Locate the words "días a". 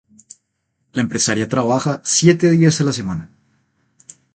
2.49-2.85